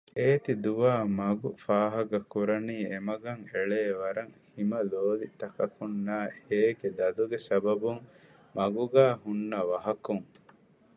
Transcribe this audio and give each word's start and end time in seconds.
އޭތި 0.19 0.53
ދުވާމަގު 0.63 1.49
ފާހަކަކުރަނީ 1.65 2.77
އެމަގަށް 2.91 3.43
އެޅޭ 3.51 3.81
ވަރަށް 4.01 4.33
ހިމަލޯލިތަކަކުންނާ 4.55 6.15
އޭގެ 6.49 6.89
ދަލުގެ 6.97 7.39
ސަބަބުން 7.47 8.01
މަގުގައި 8.55 9.15
ހުންނަ 9.23 9.59
ވަހަކުން 9.71 10.25